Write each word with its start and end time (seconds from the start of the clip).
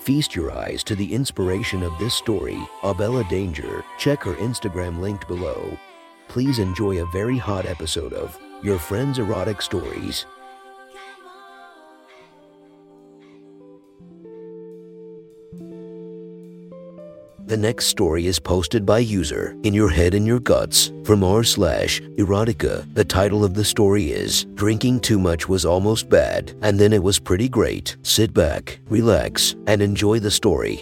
Feast 0.00 0.34
your 0.34 0.50
eyes 0.50 0.82
to 0.84 0.96
the 0.96 1.12
inspiration 1.12 1.82
of 1.82 1.96
this 1.98 2.14
story, 2.14 2.58
Abella 2.82 3.22
Danger. 3.24 3.84
Check 3.98 4.22
her 4.22 4.32
Instagram 4.36 4.98
linked 4.98 5.28
below. 5.28 5.78
Please 6.26 6.58
enjoy 6.58 7.02
a 7.02 7.10
very 7.12 7.36
hot 7.36 7.66
episode 7.66 8.14
of 8.14 8.38
Your 8.62 8.78
Friend's 8.78 9.18
Erotic 9.18 9.60
Stories. 9.60 10.24
The 17.50 17.56
next 17.56 17.86
story 17.86 18.28
is 18.28 18.38
posted 18.38 18.86
by 18.86 19.00
user 19.00 19.56
In 19.64 19.74
Your 19.74 19.88
Head 19.88 20.14
and 20.14 20.24
Your 20.24 20.38
Guts 20.38 20.92
from 21.02 21.24
r 21.24 21.42
slash 21.42 22.00
erotica. 22.16 22.86
The 22.94 23.04
title 23.04 23.44
of 23.44 23.54
the 23.54 23.64
story 23.64 24.12
is 24.12 24.44
Drinking 24.54 25.00
Too 25.00 25.18
Much 25.18 25.48
Was 25.48 25.64
Almost 25.64 26.08
Bad, 26.08 26.54
and 26.62 26.78
then 26.78 26.92
it 26.92 27.02
was 27.02 27.18
pretty 27.18 27.48
great. 27.48 27.96
Sit 28.04 28.32
back, 28.32 28.78
relax, 28.88 29.56
and 29.66 29.82
enjoy 29.82 30.20
the 30.20 30.30
story. 30.30 30.80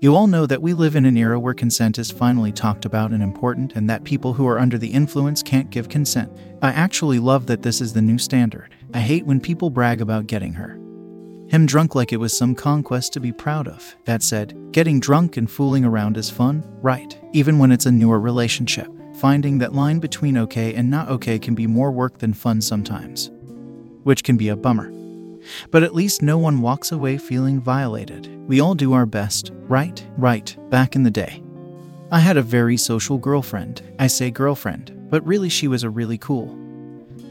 You 0.00 0.16
all 0.16 0.26
know 0.26 0.46
that 0.46 0.62
we 0.62 0.74
live 0.74 0.96
in 0.96 1.06
an 1.06 1.16
era 1.16 1.38
where 1.38 1.54
consent 1.54 1.96
is 1.96 2.10
finally 2.10 2.50
talked 2.50 2.84
about 2.84 3.12
and 3.12 3.22
important, 3.22 3.76
and 3.76 3.88
that 3.88 4.02
people 4.02 4.32
who 4.32 4.48
are 4.48 4.58
under 4.58 4.78
the 4.78 4.90
influence 4.90 5.44
can't 5.44 5.70
give 5.70 5.88
consent. 5.88 6.28
I 6.60 6.70
actually 6.70 7.20
love 7.20 7.46
that 7.46 7.62
this 7.62 7.80
is 7.80 7.92
the 7.92 8.02
new 8.02 8.18
standard. 8.18 8.74
I 8.92 8.98
hate 8.98 9.26
when 9.26 9.38
people 9.38 9.70
brag 9.70 10.00
about 10.00 10.26
getting 10.26 10.54
her. 10.54 10.76
Him 11.48 11.66
drunk 11.66 11.94
like 11.94 12.12
it 12.12 12.18
was 12.18 12.36
some 12.36 12.54
conquest 12.54 13.12
to 13.12 13.20
be 13.20 13.30
proud 13.32 13.68
of. 13.68 13.96
That 14.04 14.22
said, 14.22 14.56
getting 14.72 14.98
drunk 14.98 15.36
and 15.36 15.50
fooling 15.50 15.84
around 15.84 16.16
is 16.16 16.30
fun, 16.30 16.64
right? 16.80 17.18
Even 17.32 17.58
when 17.58 17.70
it's 17.70 17.86
a 17.86 17.92
newer 17.92 18.18
relationship. 18.18 18.88
Finding 19.16 19.58
that 19.58 19.74
line 19.74 20.00
between 20.00 20.36
okay 20.38 20.74
and 20.74 20.90
not 20.90 21.08
okay 21.08 21.38
can 21.38 21.54
be 21.54 21.66
more 21.66 21.92
work 21.92 22.18
than 22.18 22.34
fun 22.34 22.60
sometimes, 22.60 23.30
which 24.02 24.24
can 24.24 24.36
be 24.36 24.48
a 24.48 24.56
bummer. 24.56 24.92
But 25.70 25.82
at 25.82 25.94
least 25.94 26.22
no 26.22 26.38
one 26.38 26.60
walks 26.60 26.90
away 26.90 27.18
feeling 27.18 27.60
violated. 27.60 28.28
We 28.48 28.60
all 28.60 28.74
do 28.74 28.92
our 28.92 29.06
best, 29.06 29.52
right? 29.68 30.04
Right, 30.16 30.56
back 30.70 30.96
in 30.96 31.04
the 31.04 31.10
day. 31.10 31.42
I 32.10 32.18
had 32.18 32.36
a 32.36 32.42
very 32.42 32.76
social 32.76 33.18
girlfriend. 33.18 33.82
I 33.98 34.06
say 34.08 34.30
girlfriend, 34.30 35.08
but 35.10 35.26
really 35.26 35.48
she 35.48 35.68
was 35.68 35.84
a 35.84 35.90
really 35.90 36.18
cool, 36.18 36.48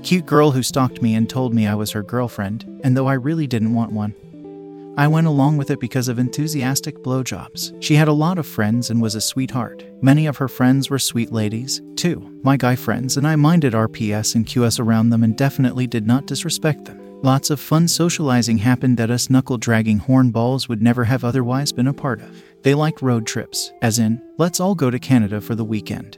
cute 0.04 0.26
girl 0.26 0.52
who 0.52 0.62
stalked 0.62 1.02
me 1.02 1.16
and 1.16 1.30
told 1.30 1.54
me 1.54 1.66
I 1.66 1.76
was 1.76 1.92
her 1.92 2.04
girlfriend, 2.04 2.66
and 2.84 2.96
though 2.96 3.08
I 3.08 3.14
really 3.14 3.48
didn't 3.48 3.74
want 3.74 3.94
one, 3.94 4.14
I 4.98 5.08
went 5.08 5.26
along 5.26 5.58
with 5.58 5.72
it 5.72 5.80
because 5.80 6.08
of 6.08 6.20
enthusiastic 6.20 6.98
blowjobs. 6.98 7.82
She 7.82 7.96
had 7.96 8.08
a 8.08 8.14
lot 8.14 8.38
of 8.38 8.46
friends 8.46 8.92
and 8.92 9.02
was 9.02 9.16
a 9.16 9.22
sweetheart. 9.22 9.84
Many 10.02 10.28
of 10.28 10.38
her 10.38 10.48
friends 10.48 10.90
were 10.90 11.00
sweet 11.00 11.32
ladies, 11.32 11.82
too, 11.96 12.40
my 12.44 12.58
guy 12.58 12.76
friends, 12.76 13.18
and 13.18 13.26
I 13.26 13.36
minded 13.38 13.74
RPS 13.74 14.36
and 14.36 14.46
QS 14.46 14.80
around 14.80 15.10
them 15.10 15.24
and 15.24 15.38
definitely 15.38 15.88
did 15.88 16.06
not 16.06 16.28
disrespect 16.28 16.86
them. 16.86 17.00
Lots 17.24 17.50
of 17.50 17.60
fun 17.60 17.88
socializing 17.88 18.58
happened 18.58 18.98
that 18.98 19.10
us 19.10 19.30
knuckle 19.30 19.58
dragging 19.58 20.02
hornballs 20.02 20.68
would 20.68 20.82
never 20.82 21.06
have 21.06 21.24
otherwise 21.24 21.72
been 21.72 21.88
a 21.88 21.94
part 21.94 22.22
of. 22.22 22.44
They 22.62 22.76
liked 22.76 23.02
road 23.02 23.26
trips, 23.26 23.72
as 23.82 23.98
in, 23.98 24.22
let's 24.38 24.60
all 24.60 24.76
go 24.76 24.92
to 24.92 25.00
Canada 25.00 25.40
for 25.40 25.56
the 25.56 25.66
weekend 25.66 26.18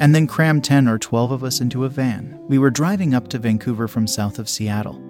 and 0.00 0.14
then 0.14 0.26
cram 0.26 0.60
10 0.60 0.88
or 0.88 0.98
12 0.98 1.30
of 1.30 1.44
us 1.44 1.60
into 1.60 1.84
a 1.84 1.88
van. 1.88 2.38
We 2.48 2.58
were 2.58 2.70
driving 2.70 3.14
up 3.14 3.28
to 3.28 3.38
Vancouver 3.38 3.88
from 3.88 4.06
south 4.06 4.38
of 4.38 4.48
Seattle. 4.48 5.02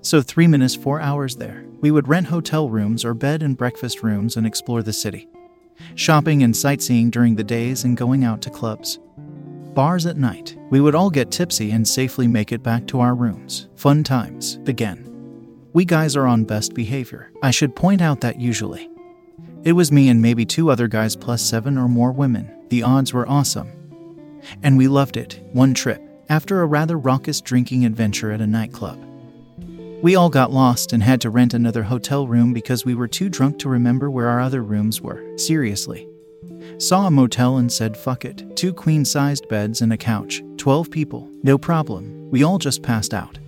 So, 0.00 0.20
three 0.20 0.46
minutes, 0.46 0.74
four 0.74 1.00
hours 1.00 1.36
there. 1.36 1.64
We 1.80 1.90
would 1.90 2.08
rent 2.08 2.26
hotel 2.26 2.68
rooms 2.68 3.04
or 3.04 3.14
bed 3.14 3.42
and 3.42 3.56
breakfast 3.56 4.02
rooms 4.02 4.36
and 4.36 4.46
explore 4.46 4.82
the 4.82 4.92
city. 4.92 5.28
Shopping 5.94 6.42
and 6.42 6.56
sightseeing 6.56 7.10
during 7.10 7.36
the 7.36 7.44
days 7.44 7.84
and 7.84 7.96
going 7.96 8.24
out 8.24 8.42
to 8.42 8.50
clubs. 8.50 8.98
Bars 9.74 10.06
at 10.06 10.16
night. 10.16 10.56
We 10.70 10.80
would 10.80 10.94
all 10.94 11.10
get 11.10 11.30
tipsy 11.30 11.70
and 11.70 11.86
safely 11.86 12.28
make 12.28 12.52
it 12.52 12.62
back 12.62 12.86
to 12.88 13.00
our 13.00 13.14
rooms. 13.14 13.68
Fun 13.76 14.04
times. 14.04 14.58
Again. 14.66 15.08
We 15.72 15.84
guys 15.84 16.16
are 16.16 16.26
on 16.26 16.44
best 16.44 16.74
behavior. 16.74 17.32
I 17.42 17.50
should 17.50 17.74
point 17.74 18.02
out 18.02 18.20
that 18.20 18.38
usually. 18.38 18.90
It 19.64 19.72
was 19.72 19.90
me 19.90 20.08
and 20.08 20.20
maybe 20.20 20.44
two 20.44 20.70
other 20.70 20.88
guys 20.88 21.16
plus 21.16 21.40
seven 21.40 21.78
or 21.78 21.88
more 21.88 22.12
women. 22.12 22.50
The 22.68 22.82
odds 22.82 23.14
were 23.14 23.28
awesome. 23.28 23.70
And 24.62 24.76
we 24.76 24.88
loved 24.88 25.16
it, 25.16 25.40
one 25.52 25.74
trip, 25.74 26.02
after 26.28 26.62
a 26.62 26.66
rather 26.66 26.98
raucous 26.98 27.40
drinking 27.40 27.84
adventure 27.84 28.30
at 28.32 28.40
a 28.40 28.46
nightclub. 28.46 28.98
We 30.02 30.16
all 30.16 30.30
got 30.30 30.50
lost 30.50 30.92
and 30.92 31.02
had 31.02 31.20
to 31.20 31.30
rent 31.30 31.54
another 31.54 31.84
hotel 31.84 32.26
room 32.26 32.52
because 32.52 32.84
we 32.84 32.94
were 32.94 33.06
too 33.06 33.28
drunk 33.28 33.60
to 33.60 33.68
remember 33.68 34.10
where 34.10 34.28
our 34.28 34.40
other 34.40 34.62
rooms 34.62 35.00
were. 35.00 35.22
Seriously. 35.38 36.08
Saw 36.78 37.06
a 37.06 37.10
motel 37.10 37.58
and 37.58 37.70
said, 37.70 37.96
fuck 37.96 38.24
it. 38.24 38.56
Two 38.56 38.72
queen 38.72 39.04
sized 39.04 39.48
beds 39.48 39.80
and 39.80 39.92
a 39.92 39.96
couch. 39.96 40.42
12 40.56 40.90
people. 40.90 41.30
No 41.44 41.56
problem. 41.56 42.30
We 42.30 42.42
all 42.42 42.58
just 42.58 42.82
passed 42.82 43.14
out. 43.14 43.38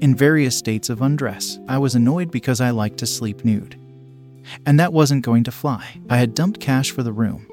In 0.00 0.14
various 0.14 0.56
states 0.56 0.88
of 0.88 1.02
undress, 1.02 1.58
I 1.68 1.76
was 1.76 1.94
annoyed 1.94 2.30
because 2.30 2.60
I 2.60 2.70
liked 2.70 2.96
to 2.98 3.06
sleep 3.06 3.44
nude. 3.44 3.78
And 4.64 4.80
that 4.80 4.92
wasn't 4.92 5.24
going 5.24 5.44
to 5.44 5.52
fly. 5.52 6.00
I 6.08 6.16
had 6.16 6.34
dumped 6.34 6.58
cash 6.58 6.90
for 6.90 7.02
the 7.02 7.12
room, 7.12 7.46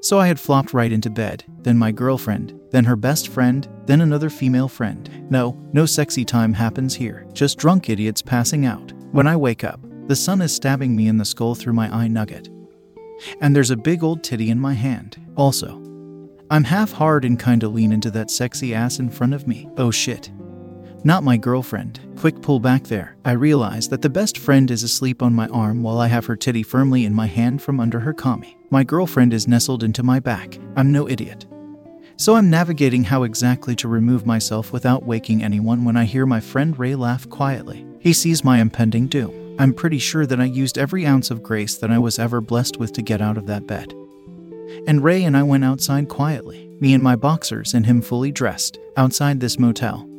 so 0.00 0.18
I 0.18 0.26
had 0.26 0.40
flopped 0.40 0.72
right 0.72 0.92
into 0.92 1.10
bed, 1.10 1.44
then 1.62 1.76
my 1.76 1.92
girlfriend, 1.92 2.58
then 2.70 2.84
her 2.84 2.96
best 2.96 3.28
friend, 3.28 3.68
then 3.86 4.00
another 4.00 4.30
female 4.30 4.68
friend. 4.68 5.26
No, 5.30 5.58
no 5.72 5.86
sexy 5.86 6.24
time 6.24 6.52
happens 6.52 6.94
here, 6.94 7.26
just 7.32 7.58
drunk 7.58 7.88
idiots 7.88 8.22
passing 8.22 8.66
out. 8.66 8.92
When 9.12 9.26
I 9.26 9.36
wake 9.36 9.64
up, 9.64 9.80
the 10.06 10.16
sun 10.16 10.40
is 10.40 10.54
stabbing 10.54 10.96
me 10.96 11.08
in 11.08 11.18
the 11.18 11.24
skull 11.24 11.54
through 11.54 11.74
my 11.74 11.94
eye 11.94 12.08
nugget. 12.08 12.48
And 13.40 13.54
there's 13.54 13.70
a 13.70 13.76
big 13.76 14.02
old 14.02 14.22
titty 14.22 14.50
in 14.50 14.58
my 14.58 14.74
hand, 14.74 15.20
also. 15.36 15.80
I'm 16.50 16.64
half 16.64 16.90
hard 16.92 17.24
and 17.24 17.38
kinda 17.38 17.68
lean 17.68 17.92
into 17.92 18.10
that 18.10 18.30
sexy 18.30 18.74
ass 18.74 18.98
in 18.98 19.10
front 19.10 19.34
of 19.34 19.46
me. 19.46 19.68
Oh 19.76 19.90
shit. 19.90 20.30
Not 21.02 21.24
my 21.24 21.38
girlfriend. 21.38 21.98
Quick 22.16 22.42
pull 22.42 22.60
back 22.60 22.84
there. 22.84 23.16
I 23.24 23.32
realize 23.32 23.88
that 23.88 24.02
the 24.02 24.10
best 24.10 24.36
friend 24.36 24.70
is 24.70 24.82
asleep 24.82 25.22
on 25.22 25.32
my 25.32 25.48
arm 25.48 25.82
while 25.82 25.98
I 25.98 26.08
have 26.08 26.26
her 26.26 26.36
titty 26.36 26.62
firmly 26.62 27.06
in 27.06 27.14
my 27.14 27.26
hand 27.26 27.62
from 27.62 27.80
under 27.80 28.00
her 28.00 28.12
commie. 28.12 28.58
My 28.68 28.84
girlfriend 28.84 29.32
is 29.32 29.48
nestled 29.48 29.82
into 29.82 30.02
my 30.02 30.20
back. 30.20 30.58
I'm 30.76 30.92
no 30.92 31.08
idiot. 31.08 31.46
So 32.16 32.34
I'm 32.34 32.50
navigating 32.50 33.04
how 33.04 33.22
exactly 33.22 33.74
to 33.76 33.88
remove 33.88 34.26
myself 34.26 34.74
without 34.74 35.06
waking 35.06 35.42
anyone 35.42 35.86
when 35.86 35.96
I 35.96 36.04
hear 36.04 36.26
my 36.26 36.38
friend 36.38 36.78
Ray 36.78 36.94
laugh 36.94 37.26
quietly. 37.30 37.86
He 37.98 38.12
sees 38.12 38.44
my 38.44 38.60
impending 38.60 39.06
doom. 39.06 39.56
I'm 39.58 39.72
pretty 39.72 39.98
sure 39.98 40.26
that 40.26 40.40
I 40.40 40.44
used 40.44 40.76
every 40.76 41.06
ounce 41.06 41.30
of 41.30 41.42
grace 41.42 41.78
that 41.78 41.90
I 41.90 41.98
was 41.98 42.18
ever 42.18 42.42
blessed 42.42 42.76
with 42.76 42.92
to 42.92 43.02
get 43.02 43.22
out 43.22 43.38
of 43.38 43.46
that 43.46 43.66
bed. 43.66 43.94
And 44.86 45.02
Ray 45.02 45.24
and 45.24 45.34
I 45.34 45.44
went 45.44 45.64
outside 45.64 46.10
quietly, 46.10 46.68
me 46.78 46.92
in 46.92 47.02
my 47.02 47.16
boxers 47.16 47.72
and 47.72 47.86
him 47.86 48.02
fully 48.02 48.30
dressed, 48.30 48.78
outside 48.98 49.40
this 49.40 49.58
motel. 49.58 50.09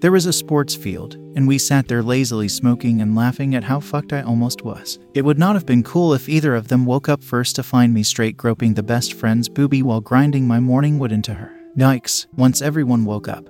There 0.00 0.12
was 0.12 0.26
a 0.26 0.32
sports 0.32 0.74
field, 0.74 1.14
and 1.14 1.48
we 1.48 1.56
sat 1.56 1.88
there 1.88 2.02
lazily 2.02 2.48
smoking 2.48 3.00
and 3.00 3.16
laughing 3.16 3.54
at 3.54 3.64
how 3.64 3.80
fucked 3.80 4.12
I 4.12 4.20
almost 4.20 4.62
was. 4.62 4.98
It 5.14 5.24
would 5.24 5.38
not 5.38 5.56
have 5.56 5.64
been 5.64 5.82
cool 5.82 6.12
if 6.12 6.28
either 6.28 6.54
of 6.54 6.68
them 6.68 6.84
woke 6.84 7.08
up 7.08 7.24
first 7.24 7.56
to 7.56 7.62
find 7.62 7.94
me 7.94 8.02
straight 8.02 8.36
groping 8.36 8.74
the 8.74 8.82
best 8.82 9.14
friend's 9.14 9.48
boobie 9.48 9.82
while 9.82 10.02
grinding 10.02 10.46
my 10.46 10.60
morning 10.60 10.98
wood 10.98 11.12
into 11.12 11.32
her. 11.32 11.58
Yikes, 11.78 12.26
once 12.36 12.60
everyone 12.60 13.06
woke 13.06 13.26
up. 13.26 13.48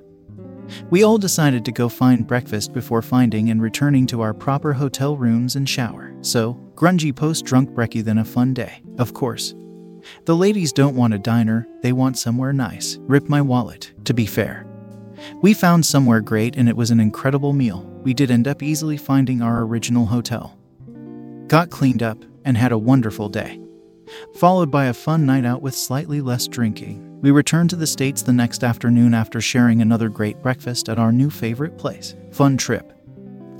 We 0.88 1.02
all 1.02 1.18
decided 1.18 1.64
to 1.64 1.72
go 1.72 1.88
find 1.88 2.26
breakfast 2.26 2.72
before 2.72 3.02
finding 3.02 3.50
and 3.50 3.60
returning 3.60 4.06
to 4.08 4.20
our 4.20 4.34
proper 4.34 4.72
hotel 4.72 5.16
rooms 5.16 5.56
and 5.56 5.68
shower. 5.68 6.14
So, 6.20 6.54
grungy 6.76 7.14
post 7.14 7.44
drunk 7.44 7.70
brekkie 7.70 8.04
than 8.04 8.18
a 8.18 8.24
fun 8.24 8.54
day, 8.54 8.82
of 8.98 9.14
course. 9.14 9.54
The 10.26 10.36
ladies 10.36 10.72
don't 10.72 10.96
want 10.96 11.14
a 11.14 11.18
diner, 11.18 11.66
they 11.82 11.92
want 11.92 12.18
somewhere 12.18 12.52
nice. 12.52 12.98
Rip 13.02 13.28
my 13.28 13.42
wallet, 13.42 13.92
to 14.04 14.14
be 14.14 14.26
fair. 14.26 14.65
We 15.42 15.54
found 15.54 15.84
somewhere 15.86 16.20
great 16.20 16.56
and 16.56 16.68
it 16.68 16.76
was 16.76 16.90
an 16.90 17.00
incredible 17.00 17.52
meal. 17.52 17.82
We 18.02 18.14
did 18.14 18.30
end 18.30 18.48
up 18.48 18.62
easily 18.62 18.96
finding 18.96 19.42
our 19.42 19.62
original 19.62 20.06
hotel. 20.06 20.56
Got 21.48 21.70
cleaned 21.70 22.02
up 22.02 22.18
and 22.44 22.56
had 22.56 22.72
a 22.72 22.78
wonderful 22.78 23.28
day. 23.28 23.60
Followed 24.36 24.70
by 24.70 24.86
a 24.86 24.94
fun 24.94 25.26
night 25.26 25.44
out 25.44 25.62
with 25.62 25.74
slightly 25.74 26.20
less 26.20 26.46
drinking. 26.46 27.02
We 27.22 27.30
returned 27.30 27.70
to 27.70 27.76
the 27.76 27.86
States 27.86 28.22
the 28.22 28.32
next 28.32 28.62
afternoon 28.62 29.14
after 29.14 29.40
sharing 29.40 29.80
another 29.80 30.08
great 30.08 30.42
breakfast 30.42 30.88
at 30.88 30.98
our 30.98 31.12
new 31.12 31.30
favorite 31.30 31.78
place. 31.78 32.14
Fun 32.30 32.56
trip. 32.56 32.92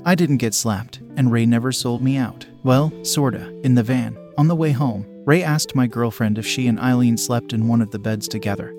I 0.05 0.15
didn't 0.15 0.37
get 0.37 0.53
slapped, 0.53 1.01
and 1.17 1.31
Ray 1.31 1.45
never 1.45 1.71
sold 1.71 2.01
me 2.01 2.17
out. 2.17 2.45
Well, 2.63 2.93
sorta, 3.03 3.53
in 3.65 3.75
the 3.75 3.83
van. 3.83 4.17
On 4.37 4.47
the 4.47 4.55
way 4.55 4.71
home, 4.71 5.05
Ray 5.25 5.43
asked 5.43 5.75
my 5.75 5.87
girlfriend 5.87 6.37
if 6.37 6.45
she 6.45 6.67
and 6.67 6.79
Eileen 6.79 7.17
slept 7.17 7.51
in 7.51 7.67
one 7.67 7.81
of 7.81 7.91
the 7.91 7.99
beds 7.99 8.27
together 8.27 8.76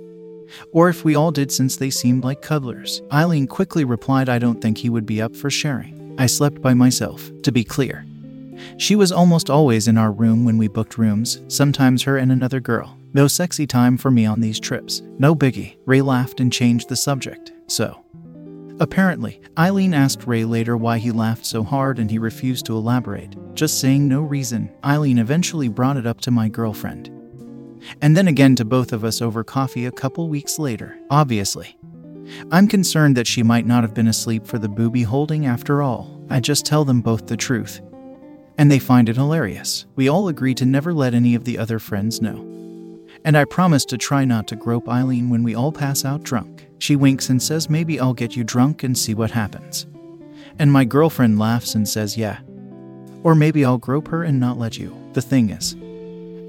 or 0.72 0.88
if 0.88 1.04
we 1.04 1.14
all 1.14 1.30
did 1.30 1.52
since 1.52 1.76
they 1.76 1.90
seemed 1.90 2.24
like 2.24 2.42
cuddlers. 2.42 3.02
Eileen 3.12 3.46
quickly 3.46 3.84
replied, 3.84 4.28
I 4.28 4.38
don't 4.38 4.60
think 4.60 4.78
he 4.78 4.90
would 4.90 5.06
be 5.06 5.20
up 5.20 5.34
for 5.34 5.50
sharing. 5.50 6.14
I 6.18 6.26
slept 6.26 6.60
by 6.60 6.74
myself, 6.74 7.30
to 7.42 7.52
be 7.52 7.64
clear. 7.64 8.04
She 8.76 8.96
was 8.96 9.12
almost 9.12 9.50
always 9.50 9.88
in 9.88 9.98
our 9.98 10.10
room 10.10 10.44
when 10.44 10.58
we 10.58 10.68
booked 10.68 10.98
rooms, 10.98 11.40
sometimes 11.48 12.02
her 12.02 12.16
and 12.16 12.32
another 12.32 12.60
girl. 12.60 12.98
No 13.14 13.28
sexy 13.28 13.66
time 13.66 13.96
for 13.96 14.10
me 14.10 14.26
on 14.26 14.40
these 14.40 14.60
trips. 14.60 15.02
No 15.18 15.34
biggie. 15.34 15.76
Ray 15.86 16.02
laughed 16.02 16.40
and 16.40 16.52
changed 16.52 16.88
the 16.88 16.96
subject. 16.96 17.52
So, 17.68 18.04
Apparently, 18.80 19.40
Eileen 19.58 19.92
asked 19.92 20.26
Ray 20.26 20.44
later 20.44 20.76
why 20.76 20.98
he 20.98 21.10
laughed 21.10 21.44
so 21.44 21.64
hard 21.64 21.98
and 21.98 22.08
he 22.08 22.18
refused 22.18 22.66
to 22.66 22.76
elaborate. 22.76 23.34
Just 23.54 23.80
saying 23.80 24.06
no 24.06 24.20
reason, 24.20 24.70
Eileen 24.84 25.18
eventually 25.18 25.68
brought 25.68 25.96
it 25.96 26.06
up 26.06 26.20
to 26.22 26.30
my 26.30 26.48
girlfriend. 26.48 27.10
And 28.00 28.16
then 28.16 28.28
again 28.28 28.56
to 28.56 28.64
both 28.64 28.92
of 28.92 29.04
us 29.04 29.20
over 29.20 29.44
coffee 29.44 29.86
a 29.86 29.92
couple 29.92 30.28
weeks 30.28 30.58
later, 30.58 30.98
obviously. 31.10 31.78
I'm 32.50 32.68
concerned 32.68 33.16
that 33.16 33.26
she 33.26 33.42
might 33.42 33.66
not 33.66 33.82
have 33.82 33.94
been 33.94 34.08
asleep 34.08 34.46
for 34.46 34.58
the 34.58 34.68
booby 34.68 35.02
holding 35.02 35.46
after 35.46 35.82
all. 35.82 36.22
I 36.30 36.40
just 36.40 36.66
tell 36.66 36.84
them 36.84 37.00
both 37.00 37.26
the 37.26 37.36
truth. 37.36 37.80
And 38.58 38.70
they 38.70 38.78
find 38.78 39.08
it 39.08 39.16
hilarious. 39.16 39.86
We 39.96 40.08
all 40.08 40.28
agree 40.28 40.54
to 40.54 40.66
never 40.66 40.92
let 40.92 41.14
any 41.14 41.34
of 41.34 41.44
the 41.44 41.58
other 41.58 41.78
friends 41.78 42.20
know. 42.20 42.44
And 43.24 43.36
I 43.36 43.44
promise 43.44 43.84
to 43.86 43.98
try 43.98 44.24
not 44.24 44.46
to 44.48 44.56
grope 44.56 44.88
Eileen 44.88 45.30
when 45.30 45.42
we 45.42 45.54
all 45.54 45.72
pass 45.72 46.04
out 46.04 46.22
drunk. 46.22 46.66
She 46.78 46.96
winks 46.96 47.28
and 47.28 47.42
says, 47.42 47.70
Maybe 47.70 47.98
I'll 47.98 48.14
get 48.14 48.36
you 48.36 48.44
drunk 48.44 48.82
and 48.82 48.96
see 48.96 49.14
what 49.14 49.30
happens. 49.30 49.86
And 50.58 50.72
my 50.72 50.84
girlfriend 50.84 51.38
laughs 51.38 51.74
and 51.74 51.88
says, 51.88 52.16
Yeah. 52.16 52.40
Or 53.22 53.34
maybe 53.34 53.64
I'll 53.64 53.78
grope 53.78 54.08
her 54.08 54.22
and 54.22 54.38
not 54.38 54.58
let 54.58 54.78
you. 54.78 54.96
The 55.12 55.22
thing 55.22 55.50
is, 55.50 55.74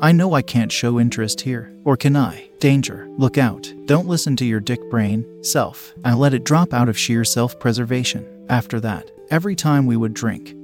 I 0.02 0.14
know 0.14 0.34
I 0.34 0.42
can't 0.42 0.72
show 0.72 0.98
interest 0.98 1.42
here. 1.42 1.74
Or 1.84 1.98
can 1.98 2.16
I? 2.16 2.50
Danger. 2.60 3.10
Look 3.18 3.38
out. 3.38 3.74
Don't 3.86 4.08
listen 4.08 4.38
to 4.38 4.46
your 4.46 4.62
dick 4.62 4.80
brain, 4.90 5.26
self. 5.44 5.94
I 6.06 6.14
let 6.14 6.34
it 6.34 6.46
drop 6.46 6.74
out 6.74 6.88
of 6.88 6.98
sheer 6.98 7.26
self 7.26 7.60
preservation. 7.60 8.26
After 8.48 8.80
that, 8.80 9.12
every 9.30 9.56
time 9.56 9.86
we 9.86 9.98
would 9.98 10.14
drink, 10.14 10.56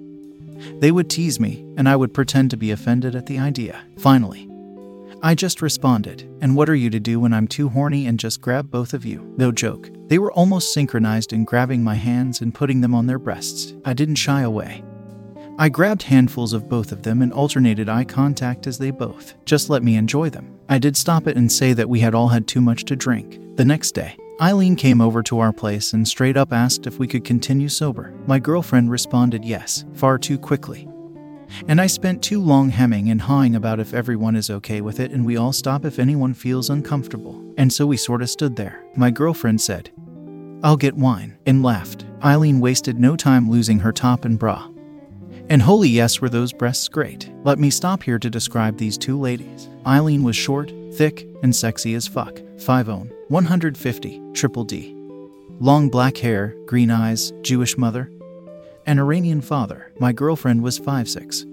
they 0.80 0.92
would 0.92 1.10
tease 1.10 1.40
me, 1.40 1.66
and 1.76 1.90
I 1.90 1.98
would 1.98 2.14
pretend 2.14 2.50
to 2.52 2.58
be 2.58 2.72
offended 2.72 3.14
at 3.14 3.26
the 3.26 3.38
idea. 3.38 3.84
Finally, 3.98 4.50
I 5.22 5.36
just 5.36 5.62
responded, 5.62 6.22
and 6.40 6.56
what 6.56 6.70
are 6.70 6.76
you 6.76 6.90
to 6.90 7.00
do 7.00 7.20
when 7.20 7.34
I'm 7.34 7.48
too 7.48 7.68
horny 7.68 8.06
and 8.08 8.18
just 8.18 8.42
grab 8.42 8.72
both 8.72 8.94
of 8.94 9.06
you? 9.06 9.34
No 9.38 9.52
joke. 9.52 9.90
They 10.08 10.18
were 10.18 10.32
almost 10.32 10.74
synchronized 10.74 11.34
in 11.34 11.44
grabbing 11.44 11.84
my 11.84 11.96
hands 11.96 12.40
and 12.40 12.54
putting 12.54 12.80
them 12.80 12.96
on 12.96 13.08
their 13.08 13.20
breasts. 13.20 13.74
I 13.84 13.94
didn't 13.94 14.16
shy 14.16 14.42
away. 14.42 14.84
I 15.58 15.70
grabbed 15.70 16.04
handfuls 16.04 16.52
of 16.52 16.68
both 16.68 16.92
of 16.92 17.04
them 17.04 17.22
and 17.22 17.32
alternated 17.32 17.88
eye 17.88 18.04
contact 18.04 18.68
as 18.68 18.78
they 18.78 18.92
both 18.92 19.36
just 19.46 19.70
let 19.70 19.84
me 19.84 19.96
enjoy 19.96 20.30
them. 20.30 20.60
I 20.68 20.80
did 20.80 20.98
stop 20.98 21.28
it 21.28 21.38
and 21.38 21.50
say 21.50 21.72
that 21.72 21.88
we 21.88 22.02
had 22.02 22.14
all 22.14 22.28
had 22.28 22.46
too 22.46 22.60
much 22.60 22.84
to 22.86 22.96
drink. 22.96 23.40
The 23.56 23.64
next 23.64 23.94
day, 23.94 24.18
Eileen 24.42 24.76
came 24.76 25.00
over 25.00 25.24
to 25.24 25.40
our 25.40 25.54
place 25.54 25.94
and 25.94 26.06
straight 26.06 26.36
up 26.36 26.52
asked 26.52 26.88
if 26.88 27.00
we 27.00 27.08
could 27.08 27.24
continue 27.24 27.70
sober. 27.70 28.14
My 28.28 28.38
girlfriend 28.38 28.92
responded 28.92 29.46
yes, 29.46 29.86
far 29.94 30.18
too 30.18 30.38
quickly. 30.38 30.90
And 31.70 31.80
I 31.80 31.88
spent 31.88 32.22
too 32.22 32.42
long 32.42 32.70
hemming 32.70 33.10
and 33.10 33.22
hawing 33.22 33.56
about 33.56 33.80
if 33.80 33.94
everyone 33.94 34.36
is 34.36 34.50
okay 34.50 34.82
with 34.82 35.00
it 35.00 35.12
and 35.12 35.26
we 35.26 35.38
all 35.38 35.54
stop 35.54 35.86
if 35.86 36.00
anyone 36.00 36.34
feels 36.34 36.70
uncomfortable. 36.70 37.42
And 37.58 37.72
so 37.72 37.86
we 37.86 37.96
sorta 37.96 38.28
stood 38.28 38.58
there. 38.58 38.84
My 38.98 39.10
girlfriend 39.10 39.62
said, 39.62 39.90
I'll 40.64 40.76
get 40.76 40.96
wine, 40.96 41.38
and 41.46 41.64
laughed. 41.64 42.06
Eileen 42.24 42.60
wasted 42.60 43.00
no 43.00 43.16
time 43.16 43.50
losing 43.50 43.80
her 43.80 43.94
top 43.94 44.26
and 44.26 44.38
bra. 44.38 44.68
And 45.50 45.62
holy 45.62 45.90
yes, 45.90 46.22
were 46.22 46.30
those 46.30 46.54
breasts 46.54 46.88
great. 46.88 47.32
Let 47.44 47.60
me 47.60 47.70
stop 47.70 48.02
here 48.02 48.18
to 48.18 48.30
describe 48.30 48.78
these 48.78 48.98
two 48.98 49.20
ladies. 49.20 49.70
Eileen 49.86 50.24
was 50.24 50.36
short, 50.36 50.72
thick, 50.94 51.28
and 51.44 51.56
sexy 51.56 51.94
as 51.94 52.08
fuck. 52.08 52.40
5 52.60 52.90
own, 52.90 53.14
150, 53.28 54.22
triple 54.34 54.64
D. 54.64 54.94
Long 55.60 55.90
black 55.90 56.18
hair, 56.18 56.56
green 56.66 56.90
eyes, 56.90 57.32
Jewish 57.42 57.78
mother, 57.78 58.12
an 58.88 59.00
Iranian 59.00 59.42
father. 59.42 59.92
My 60.00 60.12
girlfriend 60.12 60.64
was 60.64 60.80
5'6. 60.80 61.46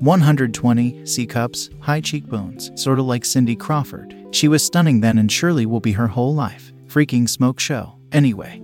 120, 0.00 1.06
C 1.06 1.26
cups, 1.26 1.70
high 1.80 2.00
cheekbones, 2.00 2.70
sort 2.74 2.98
of 2.98 3.06
like 3.06 3.24
Cindy 3.24 3.56
Crawford. 3.56 4.14
She 4.32 4.48
was 4.48 4.64
stunning 4.64 5.00
then 5.00 5.18
and 5.18 5.30
surely 5.30 5.66
will 5.66 5.80
be 5.80 5.92
her 5.92 6.08
whole 6.08 6.34
life. 6.34 6.72
Freaking 6.88 7.28
smoke 7.28 7.60
show. 7.60 7.94
Anyway, 8.12 8.60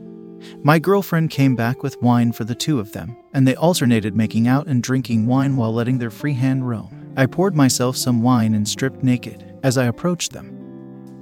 my 0.62 0.78
girlfriend 0.78 1.31
came 1.31 1.56
back 1.56 1.82
with 1.82 2.00
wine 2.02 2.32
for 2.32 2.44
the 2.44 2.54
two 2.54 2.81
of 2.81 2.92
them, 2.92 3.16
and 3.32 3.46
they 3.46 3.56
alternated 3.56 4.16
making 4.16 4.48
out 4.48 4.66
and 4.66 4.82
drinking 4.82 5.26
wine 5.26 5.56
while 5.56 5.72
letting 5.72 5.98
their 5.98 6.10
free 6.10 6.34
hand 6.34 6.69
roam. 6.69 7.12
I 7.16 7.26
poured 7.26 7.54
myself 7.54 7.96
some 7.96 8.22
wine 8.22 8.54
and 8.54 8.66
stripped 8.66 9.02
naked 9.02 9.58
as 9.62 9.76
I 9.76 9.87
approached 9.87 10.32
them. 10.32 10.56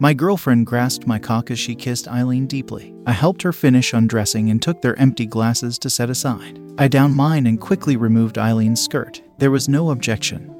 My 0.00 0.14
girlfriend 0.14 0.66
grasped 0.66 1.08
my 1.08 1.18
cock 1.18 1.50
as 1.50 1.58
she 1.58 1.74
kissed 1.74 2.06
Eileen 2.06 2.46
deeply. 2.46 2.94
I 3.04 3.12
helped 3.12 3.42
her 3.42 3.52
finish 3.52 3.92
undressing 3.92 4.48
and 4.48 4.62
took 4.62 4.80
their 4.80 4.96
empty 4.96 5.26
glasses 5.26 5.76
to 5.80 5.90
set 5.90 6.08
aside. 6.08 6.60
I 6.78 6.86
downed 6.86 7.16
mine 7.16 7.46
and 7.46 7.60
quickly 7.60 7.96
removed 7.96 8.38
Eileen's 8.38 8.80
skirt. 8.80 9.20
There 9.38 9.50
was 9.50 9.68
no 9.68 9.90
objection. 9.90 10.54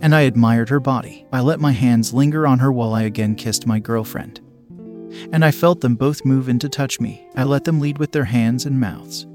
And 0.00 0.14
I 0.14 0.20
admired 0.20 0.68
her 0.68 0.78
body. 0.78 1.26
I 1.32 1.40
let 1.40 1.58
my 1.58 1.72
hands 1.72 2.14
linger 2.14 2.46
on 2.46 2.60
her 2.60 2.70
while 2.70 2.94
I 2.94 3.02
again 3.02 3.34
kissed 3.34 3.66
my 3.66 3.80
girlfriend. 3.80 4.40
And 5.32 5.44
I 5.44 5.50
felt 5.50 5.80
them 5.80 5.94
both 5.94 6.24
move 6.24 6.48
in 6.48 6.58
to 6.60 6.68
touch 6.68 7.00
me. 7.00 7.26
I 7.36 7.44
let 7.44 7.64
them 7.64 7.80
lead 7.80 7.98
with 7.98 8.12
their 8.12 8.24
hands 8.24 8.66
and 8.66 8.80
mouths. 8.80 9.26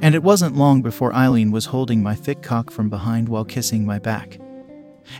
And 0.00 0.14
it 0.14 0.22
wasn't 0.22 0.56
long 0.56 0.82
before 0.82 1.14
Eileen 1.14 1.50
was 1.50 1.66
holding 1.66 2.02
my 2.02 2.14
thick 2.14 2.42
cock 2.42 2.70
from 2.70 2.88
behind 2.88 3.28
while 3.28 3.44
kissing 3.44 3.84
my 3.84 3.98
back 3.98 4.38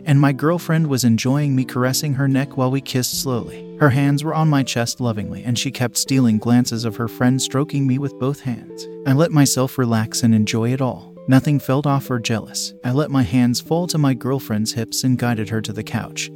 and 0.05 0.21
my 0.21 0.33
girlfriend 0.33 0.87
was 0.87 1.05
enjoying 1.05 1.55
me 1.55 1.65
caressing 1.65 2.15
her 2.15 2.29
neck 2.29 2.57
while 2.57 2.71
we 2.71 2.81
kissed 2.81 3.21
slowly. 3.21 3.77
Her 3.79 3.91
hands 3.91 4.23
were 4.23 4.35
on 4.35 4.49
my 4.49 4.63
chest 4.63 5.01
lovingly, 5.01 5.45
and 5.45 5.59
she 5.59 5.71
kept 5.71 5.97
stealing 5.97 6.39
glances 6.39 6.85
of 6.85 6.97
her 6.97 7.09
friend 7.09 7.41
stroking 7.41 7.87
me 7.87 7.99
with 7.99 8.19
both 8.19 8.41
hands. 8.41 8.87
I 9.07 9.13
let 9.13 9.33
myself 9.33 9.79
relax 9.79 10.23
and 10.23 10.35
enjoy 10.35 10.73
it 10.73 10.81
all. 10.81 11.13
Nothing 11.29 11.59
felt 11.59 11.87
off 11.87 12.11
or 12.11 12.19
jealous. 12.19 12.75
I 12.85 12.93
let 12.93 13.11
my 13.11 13.23
hands 13.23 13.61
fall 13.61 13.87
to 13.89 13.99
my 13.99 14.15
girlfriend's 14.15 14.73
hips 14.73 15.05
and 15.05 15.19
guided 15.19 15.49
her 15.51 15.61
to 15.63 15.73
the 15.73 15.85
couch, 15.85 16.31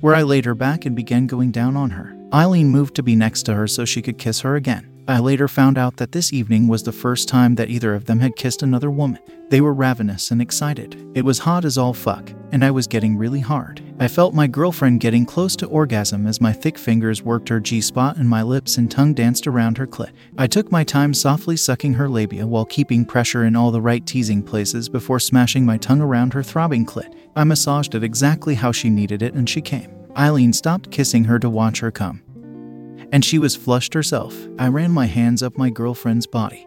where 0.00 0.14
I 0.14 0.22
laid 0.22 0.44
her 0.44 0.54
back 0.54 0.84
and 0.84 0.96
began 0.96 1.26
going 1.26 1.50
down 1.50 1.76
on 1.76 1.90
her. 1.90 2.17
Eileen 2.32 2.68
moved 2.68 2.94
to 2.96 3.02
be 3.02 3.16
next 3.16 3.44
to 3.44 3.54
her 3.54 3.66
so 3.66 3.86
she 3.86 4.02
could 4.02 4.18
kiss 4.18 4.40
her 4.40 4.56
again. 4.56 4.98
I 5.08 5.18
later 5.20 5.48
found 5.48 5.78
out 5.78 5.96
that 5.96 6.12
this 6.12 6.34
evening 6.34 6.68
was 6.68 6.82
the 6.82 6.92
first 6.92 7.26
time 7.26 7.54
that 7.54 7.70
either 7.70 7.94
of 7.94 8.04
them 8.04 8.20
had 8.20 8.36
kissed 8.36 8.62
another 8.62 8.90
woman. 8.90 9.20
They 9.48 9.62
were 9.62 9.72
ravenous 9.72 10.30
and 10.30 10.42
excited. 10.42 11.10
It 11.14 11.24
was 11.24 11.38
hot 11.38 11.64
as 11.64 11.78
all 11.78 11.94
fuck, 11.94 12.30
and 12.52 12.62
I 12.62 12.70
was 12.70 12.86
getting 12.86 13.16
really 13.16 13.40
hard. 13.40 13.80
I 13.98 14.08
felt 14.08 14.34
my 14.34 14.46
girlfriend 14.46 15.00
getting 15.00 15.24
close 15.24 15.56
to 15.56 15.66
orgasm 15.66 16.26
as 16.26 16.42
my 16.42 16.52
thick 16.52 16.76
fingers 16.76 17.22
worked 17.22 17.48
her 17.48 17.58
G 17.60 17.80
spot 17.80 18.18
and 18.18 18.28
my 18.28 18.42
lips 18.42 18.76
and 18.76 18.90
tongue 18.90 19.14
danced 19.14 19.46
around 19.46 19.78
her 19.78 19.86
clit. 19.86 20.12
I 20.36 20.46
took 20.46 20.70
my 20.70 20.84
time 20.84 21.14
softly 21.14 21.56
sucking 21.56 21.94
her 21.94 22.10
labia 22.10 22.46
while 22.46 22.66
keeping 22.66 23.06
pressure 23.06 23.46
in 23.46 23.56
all 23.56 23.70
the 23.70 23.80
right 23.80 24.04
teasing 24.04 24.42
places 24.42 24.90
before 24.90 25.18
smashing 25.18 25.64
my 25.64 25.78
tongue 25.78 26.02
around 26.02 26.34
her 26.34 26.42
throbbing 26.42 26.84
clit. 26.84 27.14
I 27.34 27.44
massaged 27.44 27.94
it 27.94 28.04
exactly 28.04 28.56
how 28.56 28.72
she 28.72 28.90
needed 28.90 29.22
it 29.22 29.32
and 29.32 29.48
she 29.48 29.62
came. 29.62 29.94
Eileen 30.18 30.52
stopped 30.52 30.90
kissing 30.90 31.24
her 31.24 31.38
to 31.38 31.48
watch 31.48 31.78
her 31.80 31.90
come 31.90 32.22
and 33.12 33.24
she 33.24 33.38
was 33.38 33.56
flushed 33.56 33.94
herself. 33.94 34.36
I 34.58 34.68
ran 34.68 34.90
my 34.90 35.06
hands 35.06 35.42
up 35.42 35.56
my 35.56 35.70
girlfriend's 35.70 36.26
body, 36.26 36.66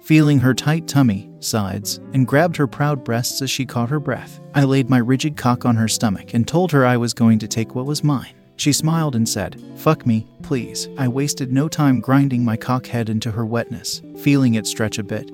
feeling 0.00 0.38
her 0.40 0.54
tight 0.54 0.88
tummy, 0.88 1.30
sides, 1.40 1.98
and 2.12 2.26
grabbed 2.26 2.56
her 2.56 2.66
proud 2.66 3.04
breasts 3.04 3.42
as 3.42 3.50
she 3.50 3.66
caught 3.66 3.90
her 3.90 4.00
breath. 4.00 4.40
I 4.54 4.64
laid 4.64 4.90
my 4.90 4.98
rigid 4.98 5.36
cock 5.36 5.64
on 5.64 5.76
her 5.76 5.88
stomach 5.88 6.34
and 6.34 6.46
told 6.46 6.72
her 6.72 6.84
I 6.86 6.96
was 6.96 7.14
going 7.14 7.38
to 7.40 7.48
take 7.48 7.74
what 7.74 7.86
was 7.86 8.04
mine. 8.04 8.34
She 8.56 8.74
smiled 8.74 9.16
and 9.16 9.26
said, 9.26 9.58
Fuck 9.76 10.06
me, 10.06 10.26
please. 10.42 10.86
I 10.98 11.08
wasted 11.08 11.50
no 11.50 11.66
time 11.66 12.00
grinding 12.00 12.44
my 12.44 12.58
cock 12.58 12.86
head 12.86 13.08
into 13.08 13.30
her 13.30 13.46
wetness, 13.46 14.02
feeling 14.18 14.52
it 14.52 14.66
stretch 14.66 14.98
a 14.98 15.02
bit. 15.02 15.30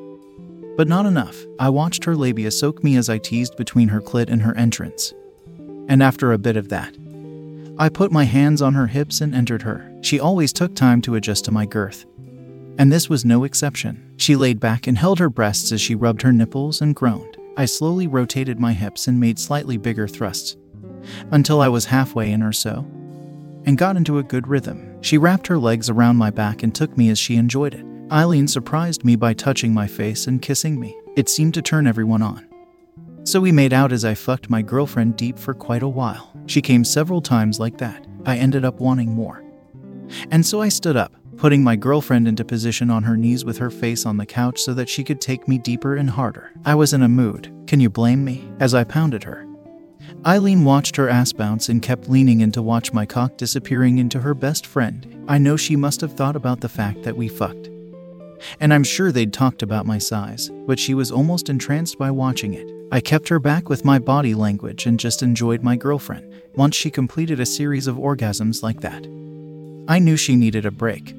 But 0.77 0.87
not 0.87 1.07
enough. 1.07 1.37
I 1.59 1.71
watched 1.71 2.05
her 2.05 2.15
labia 2.15 2.53
soak 2.53 2.85
me 2.85 2.97
as 2.97 3.11
I 3.11 3.19
teased 3.19 3.57
between 3.57 3.89
her 3.89 4.01
clit 4.01 4.31
and 4.31 4.43
her 4.43 4.57
entrance. 4.57 5.13
And 5.89 6.05
after 6.05 6.33
a 6.33 6.39
bit 6.39 6.57
of 6.57 6.69
that, 6.69 6.97
I 7.79 7.89
put 7.91 8.11
my 8.11 8.25
hands 8.25 8.63
on 8.63 8.75
her 8.75 8.87
hips 8.87 9.21
and 9.21 9.35
entered 9.35 9.63
her. 9.63 9.93
She 10.01 10.19
always 10.19 10.53
took 10.53 10.75
time 10.75 11.03
to 11.03 11.15
adjust 11.15 11.45
to 11.45 11.53
my 11.53 11.67
girth. 11.67 12.07
And 12.79 12.91
this 12.91 13.09
was 13.09 13.25
no 13.25 13.45
exception. 13.45 14.15
She 14.17 14.35
laid 14.37 14.61
back 14.61 14.87
and 14.87 14.97
held 14.97 15.19
her 15.19 15.29
breasts 15.29 15.73
as 15.73 15.81
she 15.81 15.95
rubbed 15.95 16.23
her 16.23 16.33
nipples 16.33 16.81
and 16.81 16.95
groaned. 16.95 17.37
I 17.57 17.67
slowly 17.67 18.07
rotated 18.07 18.59
my 18.59 18.73
hips 18.73 19.09
and 19.09 19.21
made 19.21 19.39
slightly 19.39 19.77
bigger 19.77 20.09
thrusts 20.09 20.57
until 21.31 21.61
I 21.61 21.69
was 21.69 21.87
halfway 21.87 22.33
in 22.33 22.43
or 22.43 22.53
so 22.53 22.87
and 23.67 23.77
got 23.77 23.97
into 23.97 24.19
a 24.19 24.23
good 24.23 24.47
rhythm. 24.47 24.97
She 25.03 25.19
wrapped 25.19 25.49
her 25.49 25.59
legs 25.59 25.91
around 25.91 26.17
my 26.17 26.31
back 26.31 26.63
and 26.63 26.75
took 26.75 26.97
me 26.97 27.11
as 27.11 27.19
she 27.19 27.37
enjoyed 27.37 27.75
it. 27.75 27.85
Eileen 28.11 28.47
surprised 28.49 29.05
me 29.05 29.17
by 29.17 29.35
touching 29.35 29.75
my 29.75 29.87
face 29.87 30.27
and 30.27 30.41
kissing 30.41 30.81
me. 30.81 30.97
It 31.17 31.29
seemed 31.29 31.55
to 31.55 31.63
turn 31.63 31.87
everyone 31.87 32.23
on. 32.23 32.47
So 33.27 33.41
we 33.41 33.51
made 33.51 33.73
out 33.73 33.91
as 33.91 34.05
I 34.05 34.15
fucked 34.15 34.49
my 34.49 34.63
girlfriend 34.63 35.17
deep 35.17 35.37
for 35.37 35.53
quite 35.53 35.83
a 35.83 35.89
while. 35.89 36.33
She 36.47 36.63
came 36.63 36.85
several 36.85 37.21
times 37.21 37.59
like 37.59 37.77
that. 37.79 38.07
I 38.25 38.37
ended 38.37 38.65
up 38.65 38.79
wanting 38.79 39.11
more. 39.11 39.43
And 40.31 40.47
so 40.47 40.61
I 40.63 40.69
stood 40.69 40.97
up, 40.97 41.13
putting 41.37 41.65
my 41.65 41.75
girlfriend 41.75 42.29
into 42.29 42.45
position 42.45 42.89
on 42.89 43.03
her 43.03 43.17
knees 43.17 43.45
with 43.45 43.59
her 43.59 43.69
face 43.69 44.07
on 44.07 44.17
the 44.17 44.27
couch 44.27 44.61
so 44.61 44.73
that 44.75 44.89
she 44.89 45.03
could 45.03 45.21
take 45.21 45.49
me 45.49 45.59
deeper 45.59 45.97
and 45.97 46.09
harder. 46.09 46.53
I 46.65 46.77
was 46.77 46.93
in 46.93 47.03
a 47.03 47.09
mood. 47.09 47.53
Can 47.67 47.81
you 47.81 47.91
blame 47.91 48.25
me? 48.25 48.49
As 48.61 48.75
I 48.75 48.85
pounded 48.85 49.25
her. 49.25 49.45
Eileen 50.25 50.65
watched 50.65 50.95
her 50.95 51.09
ass 51.09 51.33
bounce 51.33 51.69
and 51.69 51.83
kept 51.83 52.09
leaning 52.09 52.43
in 52.43 52.53
to 52.53 52.63
watch 52.63 52.93
my 52.93 53.07
cock 53.07 53.37
disappearing 53.37 53.99
into 53.99 54.21
her 54.21 54.35
best 54.35 54.65
friend. 54.65 55.25
I 55.27 55.39
know 55.39 55.57
she 55.57 55.75
must 55.75 56.01
have 56.01 56.13
thought 56.13 56.37
about 56.37 56.61
the 56.61 56.69
fact 56.69 57.03
that 57.03 57.17
we 57.17 57.27
fucked. 57.27 57.71
And 58.61 58.73
I'm 58.73 58.85
sure 58.85 59.13
they'd 59.13 59.33
talked 59.33 59.63
about 59.63 59.87
my 59.87 59.99
size, 59.99 60.51
but 60.67 60.79
she 60.79 60.95
was 60.95 61.11
almost 61.11 61.49
entranced 61.49 61.99
by 61.99 62.11
watching 62.11 62.55
it. 62.55 62.71
I 62.93 63.01
kept 63.01 63.29
her 63.29 63.39
back 63.39 63.69
with 63.69 63.85
my 63.85 63.99
body 63.99 64.35
language 64.35 64.87
and 64.87 65.01
just 65.01 65.23
enjoyed 65.23 65.63
my 65.63 65.77
girlfriend 65.77 66.33
once 66.55 66.77
she 66.77 66.91
completed 66.91 67.41
a 67.41 67.47
series 67.47 67.87
of 67.87 67.97
orgasms 67.97 68.63
like 68.63 68.81
that. 68.81 69.07
I 69.89 69.99
knew 69.99 70.17
she 70.17 70.37
needed 70.37 70.67
a 70.67 70.71
break. 70.71 71.15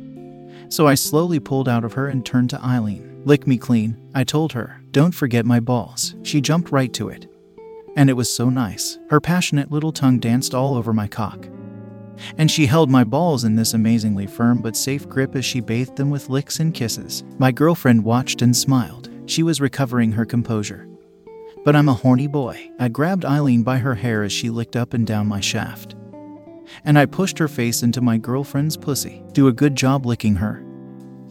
So 0.70 0.88
I 0.88 0.96
slowly 0.96 1.40
pulled 1.40 1.70
out 1.70 1.84
of 1.84 1.94
her 1.94 2.08
and 2.08 2.26
turned 2.26 2.50
to 2.52 2.62
Eileen. 2.64 3.22
Lick 3.26 3.48
me 3.48 3.58
clean, 3.58 3.98
I 4.16 4.24
told 4.24 4.54
her. 4.54 4.82
Don't 4.92 5.14
forget 5.14 5.46
my 5.46 5.60
balls. 5.60 6.16
She 6.24 6.42
jumped 6.42 6.72
right 6.72 6.94
to 6.94 7.10
it. 7.10 7.30
And 7.96 8.10
it 8.10 8.14
was 8.14 8.34
so 8.34 8.50
nice. 8.50 8.98
Her 9.10 9.20
passionate 9.20 9.72
little 9.72 9.92
tongue 9.92 10.20
danced 10.20 10.54
all 10.54 10.76
over 10.76 10.94
my 10.94 11.08
cock. 11.08 11.48
And 12.38 12.50
she 12.50 12.66
held 12.66 12.90
my 12.90 13.04
balls 13.04 13.44
in 13.44 13.56
this 13.56 13.74
amazingly 13.74 14.28
firm 14.28 14.62
but 14.62 14.76
safe 14.76 15.08
grip 15.08 15.36
as 15.36 15.46
she 15.46 15.60
bathed 15.60 15.96
them 15.96 16.10
with 16.10 16.30
licks 16.30 16.60
and 16.60 16.74
kisses. 16.74 17.24
My 17.38 17.52
girlfriend 17.52 18.04
watched 18.04 18.42
and 18.42 18.56
smiled. 18.56 19.10
She 19.26 19.44
was 19.44 19.62
recovering 19.62 20.12
her 20.14 20.26
composure. 20.26 20.88
But 21.64 21.76
I'm 21.76 21.90
a 21.90 21.94
horny 21.94 22.28
boy. 22.28 22.72
I 22.80 22.88
grabbed 22.88 23.26
Eileen 23.26 23.62
by 23.62 23.78
her 23.78 23.96
hair 23.96 24.24
as 24.24 24.32
she 24.32 24.50
licked 24.50 24.76
up 24.76 24.94
and 24.94 25.06
down 25.06 25.28
my 25.28 25.42
shaft. 25.42 25.96
And 26.86 26.98
I 26.98 27.06
pushed 27.06 27.38
her 27.40 27.48
face 27.48 27.84
into 27.84 28.02
my 28.02 28.18
girlfriend's 28.18 28.78
pussy. 28.78 29.24
Do 29.34 29.48
a 29.48 29.54
good 29.54 29.76
job 29.76 30.06
licking 30.06 30.36
her. 30.36 30.64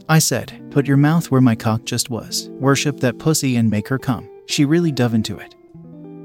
I 0.08 0.20
said, 0.20 0.70
Put 0.70 0.86
your 0.86 0.96
mouth 0.96 1.30
where 1.30 1.40
my 1.40 1.56
cock 1.56 1.84
just 1.84 2.10
was. 2.10 2.48
Worship 2.52 3.00
that 3.00 3.18
pussy 3.18 3.56
and 3.56 3.68
make 3.68 3.88
her 3.88 3.98
come. 3.98 4.28
She 4.46 4.64
really 4.64 4.92
dove 4.92 5.14
into 5.14 5.36
it. 5.36 5.55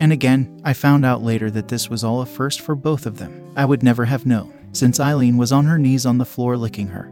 And 0.02 0.12
again, 0.12 0.60
I 0.66 0.74
found 0.74 1.06
out 1.06 1.22
later 1.22 1.52
that 1.52 1.68
this 1.68 1.88
was 1.88 2.04
all 2.04 2.22
a 2.22 2.26
first 2.26 2.60
for 2.60 2.74
both 2.74 3.06
of 3.06 3.20
them. 3.20 3.54
I 3.56 3.66
would 3.66 3.84
never 3.84 4.06
have 4.06 4.26
known, 4.26 4.52
since 4.74 5.00
Eileen 5.00 5.38
was 5.38 5.52
on 5.52 5.66
her 5.66 5.78
knees 5.78 6.08
on 6.08 6.18
the 6.18 6.26
floor 6.26 6.58
licking 6.58 6.88
her. 6.88 7.10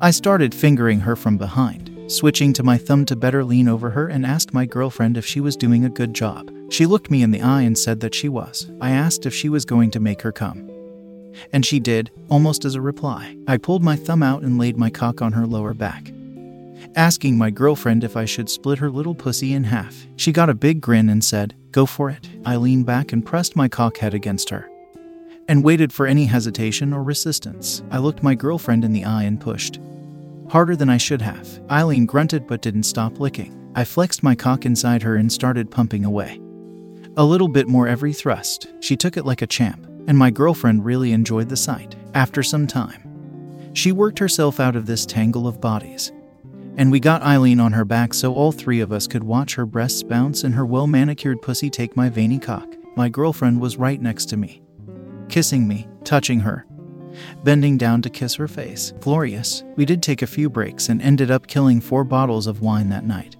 I 0.00 0.10
started 0.10 0.54
fingering 0.54 1.00
her 1.00 1.16
from 1.16 1.36
behind, 1.36 2.10
switching 2.10 2.54
to 2.54 2.62
my 2.62 2.78
thumb 2.78 3.04
to 3.04 3.14
better 3.14 3.44
lean 3.44 3.68
over 3.68 3.90
her 3.90 4.08
and 4.08 4.24
asked 4.24 4.54
my 4.54 4.64
girlfriend 4.64 5.18
if 5.18 5.26
she 5.26 5.38
was 5.38 5.54
doing 5.54 5.84
a 5.84 5.90
good 5.90 6.14
job. 6.14 6.50
She 6.70 6.86
looked 6.86 7.10
me 7.10 7.22
in 7.22 7.30
the 7.30 7.42
eye 7.42 7.62
and 7.62 7.76
said 7.76 8.00
that 8.00 8.14
she 8.14 8.30
was. 8.30 8.70
I 8.80 8.90
asked 8.90 9.26
if 9.26 9.34
she 9.34 9.50
was 9.50 9.66
going 9.66 9.90
to 9.90 10.00
make 10.00 10.22
her 10.22 10.32
come. 10.32 10.70
And 11.52 11.64
she 11.64 11.78
did, 11.78 12.10
almost 12.30 12.64
as 12.64 12.74
a 12.74 12.80
reply. 12.80 13.36
I 13.46 13.58
pulled 13.58 13.82
my 13.82 13.96
thumb 13.96 14.22
out 14.22 14.42
and 14.42 14.58
laid 14.58 14.78
my 14.78 14.88
cock 14.88 15.20
on 15.20 15.32
her 15.32 15.46
lower 15.46 15.74
back, 15.74 16.10
asking 16.96 17.38
my 17.38 17.50
girlfriend 17.50 18.04
if 18.04 18.16
I 18.16 18.24
should 18.24 18.48
split 18.48 18.78
her 18.78 18.90
little 18.90 19.14
pussy 19.14 19.52
in 19.52 19.64
half. 19.64 20.06
She 20.16 20.32
got 20.32 20.50
a 20.50 20.54
big 20.54 20.80
grin 20.80 21.08
and 21.08 21.22
said, 21.22 21.54
Go 21.70 21.86
for 21.86 22.10
it. 22.10 22.28
I 22.44 22.56
leaned 22.56 22.86
back 22.86 23.12
and 23.12 23.24
pressed 23.24 23.56
my 23.56 23.68
cock 23.68 23.98
head 23.98 24.14
against 24.14 24.50
her 24.50 24.68
and 25.48 25.64
waited 25.64 25.92
for 25.92 26.06
any 26.06 26.26
hesitation 26.26 26.92
or 26.92 27.02
resistance. 27.02 27.82
I 27.90 27.98
looked 27.98 28.22
my 28.22 28.34
girlfriend 28.34 28.84
in 28.84 28.92
the 28.92 29.04
eye 29.04 29.24
and 29.24 29.40
pushed. 29.40 29.80
Harder 30.50 30.76
than 30.76 30.90
I 30.90 30.98
should 30.98 31.22
have. 31.22 31.60
Eileen 31.70 32.06
grunted 32.06 32.46
but 32.46 32.62
didn't 32.62 32.82
stop 32.84 33.18
licking. 33.18 33.54
I 33.74 33.84
flexed 33.84 34.22
my 34.22 34.34
cock 34.34 34.66
inside 34.66 35.02
her 35.02 35.16
and 35.16 35.32
started 35.32 35.70
pumping 35.70 36.04
away. 36.04 36.40
A 37.16 37.24
little 37.24 37.48
bit 37.48 37.66
more 37.66 37.88
every 37.88 38.12
thrust. 38.12 38.68
She 38.80 38.96
took 38.96 39.16
it 39.16 39.24
like 39.24 39.42
a 39.42 39.46
champ, 39.46 39.86
and 40.06 40.16
my 40.16 40.30
girlfriend 40.30 40.84
really 40.84 41.12
enjoyed 41.12 41.48
the 41.48 41.56
sight. 41.56 41.96
After 42.14 42.42
some 42.42 42.66
time, 42.66 43.02
she 43.74 43.92
worked 43.92 44.18
herself 44.18 44.60
out 44.60 44.76
of 44.76 44.86
this 44.86 45.06
tangle 45.06 45.48
of 45.48 45.60
bodies. 45.60 46.12
And 46.78 46.92
we 46.92 47.00
got 47.00 47.22
Eileen 47.22 47.58
on 47.58 47.72
her 47.72 47.84
back 47.84 48.14
so 48.14 48.32
all 48.32 48.52
three 48.52 48.78
of 48.78 48.92
us 48.92 49.08
could 49.08 49.24
watch 49.24 49.56
her 49.56 49.66
breasts 49.66 50.04
bounce 50.04 50.44
and 50.44 50.54
her 50.54 50.64
well 50.64 50.86
manicured 50.86 51.42
pussy 51.42 51.68
take 51.68 51.96
my 51.96 52.08
veiny 52.08 52.38
cock. 52.38 52.72
My 52.94 53.08
girlfriend 53.08 53.60
was 53.60 53.76
right 53.76 54.00
next 54.00 54.26
to 54.26 54.36
me, 54.36 54.62
kissing 55.28 55.66
me, 55.66 55.88
touching 56.04 56.38
her, 56.38 56.66
bending 57.42 57.78
down 57.78 58.00
to 58.02 58.10
kiss 58.10 58.36
her 58.36 58.46
face. 58.46 58.92
Glorious. 59.00 59.64
We 59.74 59.86
did 59.86 60.04
take 60.04 60.22
a 60.22 60.26
few 60.28 60.48
breaks 60.48 60.88
and 60.88 61.02
ended 61.02 61.32
up 61.32 61.48
killing 61.48 61.80
four 61.80 62.04
bottles 62.04 62.46
of 62.46 62.60
wine 62.60 62.90
that 62.90 63.04
night. 63.04 63.34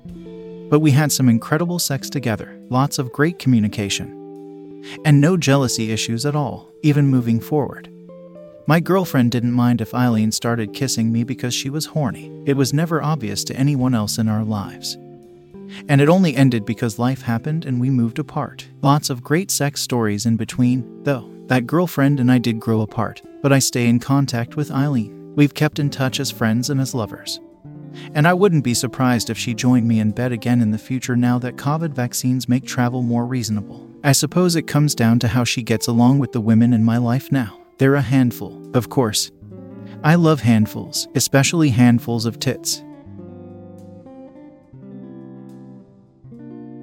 But 0.69 0.81
we 0.81 0.91
had 0.91 1.13
some 1.13 1.29
incredible 1.29 1.79
sex 1.79 2.11
together, 2.11 2.61
lots 2.71 2.99
of 2.99 3.13
great 3.13 3.39
communication, 3.39 4.83
and 5.05 5.21
no 5.21 5.37
jealousy 5.37 5.93
issues 5.93 6.27
at 6.27 6.35
all, 6.35 6.73
even 6.83 7.07
moving 7.07 7.39
forward. 7.39 7.89
My 8.69 8.81
girlfriend 8.81 9.31
didn't 9.31 9.53
mind 9.53 9.81
if 9.81 9.95
Eileen 9.95 10.31
started 10.31 10.75
kissing 10.75 11.11
me 11.11 11.25
because 11.25 11.55
she 11.55 11.71
was 11.71 11.87
horny. 11.87 12.31
It 12.45 12.53
was 12.53 12.75
never 12.75 13.03
obvious 13.03 13.43
to 13.45 13.57
anyone 13.57 13.95
else 13.95 14.19
in 14.19 14.29
our 14.29 14.45
lives. 14.45 14.99
And 15.89 16.03
it 16.03 16.11
only 16.11 16.37
ended 16.37 16.67
because 16.67 16.99
life 16.99 17.23
happened 17.23 17.65
and 17.65 17.81
we 17.81 17.89
moved 17.89 18.19
apart. 18.19 18.69
Lots 18.83 19.09
of 19.09 19.25
great 19.25 19.51
sex 19.51 19.81
stories 19.81 20.27
in 20.27 20.37
between, 20.37 21.03
though. 21.05 21.31
That 21.47 21.67
girlfriend 21.67 22.21
and 22.21 22.31
I 22.31 22.37
did 22.37 22.61
grow 22.61 22.83
apart, 22.83 23.23
but 23.41 23.55
I 23.55 23.59
stay 23.59 23.87
in 23.87 24.01
contact 24.01 24.55
with 24.55 24.71
Eileen. 24.71 25.33
We've 25.35 25.55
kept 25.55 25.79
in 25.79 25.89
touch 25.89 26.21
as 26.21 26.31
friends 26.31 26.69
and 26.69 26.79
as 26.79 26.95
lovers. 26.95 27.41
And 28.13 28.29
I 28.29 28.35
wouldn't 28.35 28.65
be 28.65 28.75
surprised 28.75 29.31
if 29.31 29.39
she 29.39 29.55
joined 29.55 29.89
me 29.89 29.99
in 29.99 30.11
bed 30.11 30.31
again 30.31 30.61
in 30.61 30.73
the 30.73 30.77
future 30.77 31.17
now 31.17 31.39
that 31.39 31.57
COVID 31.57 31.93
vaccines 31.95 32.51
make 32.51 32.67
travel 32.67 33.01
more 33.01 33.25
reasonable. 33.25 33.89
I 34.05 34.13
suppose 34.13 34.57
it 34.57 34.67
comes 34.67 34.95
down 34.95 35.21
to 35.21 35.29
how 35.29 35.45
she 35.45 35.63
gets 35.63 35.87
along 35.87 36.19
with 36.19 36.33
the 36.33 36.43
women 36.43 36.75
in 36.75 36.85
my 36.85 36.99
life 36.99 37.33
now. 37.33 37.59
They're 37.79 37.95
a 37.95 38.03
handful, 38.03 38.71
of 38.75 38.89
course. 38.89 39.31
I 40.03 40.17
love 40.17 40.41
handfuls, 40.41 41.09
especially 41.15 41.71
handfuls 41.71 42.27
of 42.27 42.39
tits. 42.39 42.85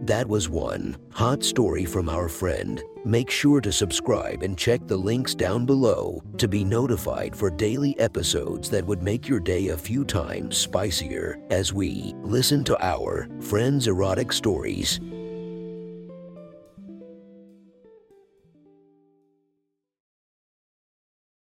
That 0.06 0.28
was 0.28 0.50
one 0.50 0.96
hot 1.12 1.44
story 1.44 1.84
from 1.84 2.10
our 2.10 2.30
friend. 2.30 2.84
Make 3.04 3.30
sure 3.30 3.60
to 3.60 3.72
subscribe 3.72 4.44
and 4.44 4.58
check 4.58 4.86
the 4.86 4.98
links 4.98 5.34
down 5.34 5.66
below 5.66 6.22
to 6.38 6.48
be 6.48 6.64
notified 6.64 7.36
for 7.36 7.50
daily 7.50 8.00
episodes 8.00 8.70
that 8.70 8.86
would 8.86 9.02
make 9.02 9.28
your 9.28 9.40
day 9.40 9.70
a 9.70 9.78
few 9.78 10.06
times 10.06 10.58
spicier 10.58 11.40
as 11.50 11.74
we 11.74 12.14
listen 12.22 12.64
to 12.66 12.86
our 12.86 13.28
friends' 13.42 13.88
erotic 13.88 14.32
stories. 14.32 15.00